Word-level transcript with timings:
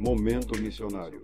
Momento 0.00 0.58
Missionário. 0.58 1.20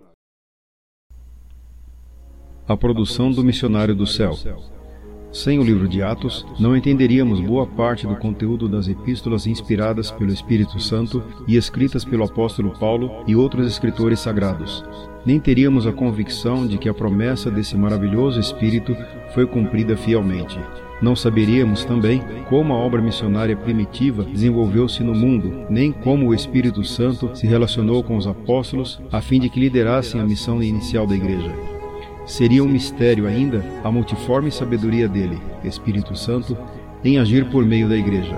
A 2.67 2.77
produção 2.77 3.31
do 3.31 3.43
Missionário 3.43 3.95
do 3.95 4.05
Céu. 4.05 4.37
Sem 5.31 5.57
o 5.57 5.63
livro 5.63 5.89
de 5.89 6.03
Atos, 6.03 6.45
não 6.59 6.77
entenderíamos 6.77 7.41
boa 7.41 7.65
parte 7.65 8.05
do 8.05 8.15
conteúdo 8.17 8.69
das 8.69 8.87
epístolas 8.87 9.47
inspiradas 9.47 10.11
pelo 10.11 10.31
Espírito 10.31 10.79
Santo 10.79 11.23
e 11.47 11.57
escritas 11.57 12.05
pelo 12.05 12.23
apóstolo 12.23 12.77
Paulo 12.77 13.23
e 13.25 13.35
outros 13.35 13.65
escritores 13.65 14.19
sagrados. 14.19 14.85
Nem 15.25 15.39
teríamos 15.39 15.87
a 15.87 15.91
convicção 15.91 16.67
de 16.67 16.77
que 16.77 16.87
a 16.87 16.93
promessa 16.93 17.49
desse 17.49 17.75
maravilhoso 17.75 18.39
Espírito 18.39 18.95
foi 19.33 19.47
cumprida 19.47 19.97
fielmente. 19.97 20.59
Não 21.01 21.15
saberíamos 21.15 21.85
também 21.85 22.23
como 22.49 22.73
a 22.73 22.77
obra 22.77 23.01
missionária 23.01 23.55
primitiva 23.55 24.23
desenvolveu-se 24.23 25.03
no 25.03 25.13
mundo, 25.13 25.65
nem 25.69 25.91
como 25.91 26.27
o 26.27 26.33
Espírito 26.33 26.83
Santo 26.83 27.29
se 27.35 27.45
relacionou 27.45 28.03
com 28.03 28.17
os 28.17 28.25
apóstolos 28.25 28.99
a 29.11 29.21
fim 29.21 29.39
de 29.39 29.49
que 29.49 29.59
liderassem 29.59 30.19
a 30.19 30.25
missão 30.25 30.61
inicial 30.61 31.05
da 31.05 31.15
igreja. 31.15 31.53
Seria 32.25 32.63
um 32.63 32.67
mistério 32.67 33.25
ainda 33.25 33.63
a 33.83 33.91
multiforme 33.91 34.51
sabedoria 34.51 35.07
dele, 35.07 35.39
Espírito 35.63 36.15
Santo, 36.15 36.57
em 37.03 37.17
agir 37.19 37.45
por 37.49 37.63
meio 37.65 37.87
da 37.87 37.95
Igreja. 37.95 38.37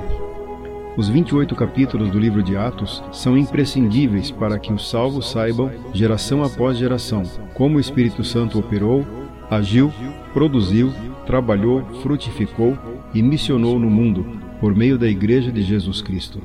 Os 0.96 1.08
28 1.08 1.56
capítulos 1.56 2.12
do 2.12 2.20
livro 2.20 2.44
de 2.44 2.56
Atos 2.56 3.02
são 3.12 3.38
imprescindíveis 3.38 4.30
para 4.30 4.60
que 4.60 4.72
os 4.72 4.90
salvos 4.90 5.32
saibam, 5.32 5.72
geração 5.94 6.44
após 6.44 6.78
geração, 6.78 7.24
como 7.54 7.78
o 7.78 7.80
Espírito 7.80 8.24
Santo 8.24 8.60
operou, 8.60 9.06
agiu, 9.50 9.92
produziu, 10.34 10.92
trabalhou, 11.30 11.84
frutificou 12.02 12.76
e 13.14 13.22
missionou 13.22 13.78
no 13.78 13.88
mundo 13.88 14.26
por 14.60 14.76
meio 14.76 14.98
da 14.98 15.08
Igreja 15.08 15.52
de 15.52 15.62
Jesus 15.62 16.02
Cristo. 16.02 16.42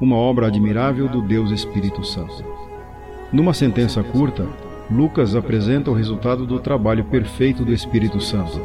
Uma 0.00 0.16
obra 0.16 0.46
admirável 0.46 1.06
do 1.06 1.20
Deus 1.20 1.50
Espírito 1.50 2.02
Santo. 2.02 2.42
Numa 3.30 3.52
sentença 3.52 4.02
curta, 4.02 4.48
Lucas 4.90 5.34
apresenta 5.34 5.90
o 5.90 5.94
resultado 5.94 6.46
do 6.46 6.58
trabalho 6.58 7.04
perfeito 7.04 7.62
do 7.62 7.74
Espírito 7.74 8.18
Santo. 8.18 8.58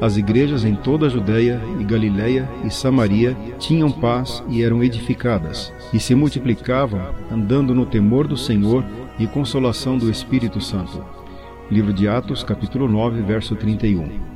As 0.00 0.16
igrejas 0.16 0.64
em 0.64 0.74
toda 0.74 1.06
a 1.06 1.08
Judéia 1.08 1.60
e 1.78 1.84
Galiléia 1.84 2.50
e 2.64 2.70
Samaria 2.70 3.36
tinham 3.60 3.92
paz 3.92 4.42
e 4.48 4.60
eram 4.60 4.82
edificadas, 4.82 5.72
e 5.94 6.00
se 6.00 6.16
multiplicavam, 6.16 7.00
andando 7.30 7.72
no 7.72 7.86
temor 7.86 8.26
do 8.26 8.36
Senhor 8.36 8.84
e 9.20 9.26
consolação 9.28 9.96
do 9.96 10.10
Espírito 10.10 10.60
Santo. 10.60 11.04
Livro 11.70 11.92
de 11.92 12.08
Atos, 12.08 12.42
capítulo 12.42 12.88
9, 12.88 13.22
verso 13.22 13.54
31. 13.54 14.29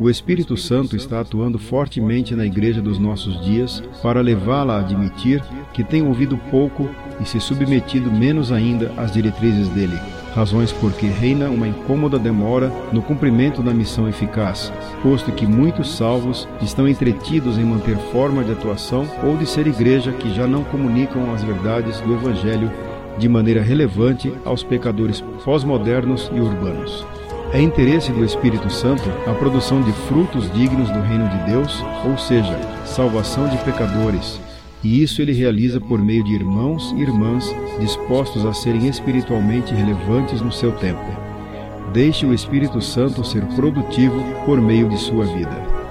O 0.00 0.08
Espírito 0.08 0.56
Santo 0.56 0.96
está 0.96 1.20
atuando 1.20 1.58
fortemente 1.58 2.34
na 2.34 2.46
igreja 2.46 2.80
dos 2.80 2.98
nossos 2.98 3.40
dias 3.44 3.82
para 4.02 4.20
levá-la 4.20 4.76
a 4.76 4.80
admitir 4.80 5.42
que 5.72 5.84
tem 5.84 6.02
ouvido 6.02 6.36
pouco 6.50 6.88
e 7.20 7.26
se 7.26 7.38
submetido 7.38 8.10
menos 8.10 8.50
ainda 8.50 8.90
às 8.96 9.12
diretrizes 9.12 9.68
dele. 9.68 9.98
Razões 10.34 10.72
porque 10.72 11.06
reina 11.06 11.50
uma 11.50 11.68
incômoda 11.68 12.18
demora 12.18 12.72
no 12.90 13.02
cumprimento 13.02 13.62
da 13.62 13.74
missão 13.74 14.08
eficaz, 14.08 14.72
posto 15.02 15.30
que 15.30 15.46
muitos 15.46 15.94
salvos 15.94 16.48
estão 16.62 16.88
entretidos 16.88 17.58
em 17.58 17.64
manter 17.64 17.98
forma 18.10 18.42
de 18.42 18.52
atuação 18.52 19.06
ou 19.22 19.36
de 19.36 19.46
ser 19.46 19.66
igreja 19.66 20.10
que 20.12 20.34
já 20.34 20.46
não 20.46 20.64
comunicam 20.64 21.34
as 21.34 21.44
verdades 21.44 22.00
do 22.00 22.14
Evangelho 22.14 22.72
de 23.18 23.28
maneira 23.28 23.62
relevante 23.62 24.32
aos 24.42 24.64
pecadores 24.64 25.20
pós-modernos 25.44 26.30
e 26.34 26.40
urbanos. 26.40 27.06
É 27.52 27.60
interesse 27.60 28.10
do 28.10 28.24
Espírito 28.24 28.70
Santo 28.70 29.02
a 29.26 29.34
produção 29.34 29.82
de 29.82 29.92
frutos 30.08 30.50
dignos 30.52 30.88
do 30.88 31.00
reino 31.02 31.28
de 31.28 31.50
Deus, 31.52 31.84
ou 32.02 32.16
seja, 32.16 32.58
salvação 32.86 33.46
de 33.46 33.58
pecadores, 33.58 34.40
e 34.82 35.02
isso 35.02 35.20
ele 35.20 35.34
realiza 35.34 35.78
por 35.78 35.98
meio 35.98 36.24
de 36.24 36.32
irmãos 36.32 36.94
e 36.96 37.02
irmãs 37.02 37.54
dispostos 37.78 38.46
a 38.46 38.54
serem 38.54 38.88
espiritualmente 38.88 39.74
relevantes 39.74 40.40
no 40.40 40.50
seu 40.50 40.72
tempo. 40.72 41.04
Deixe 41.92 42.24
o 42.24 42.32
Espírito 42.32 42.80
Santo 42.80 43.22
ser 43.22 43.44
produtivo 43.48 44.24
por 44.46 44.58
meio 44.58 44.88
de 44.88 44.96
sua 44.96 45.26
vida. 45.26 45.81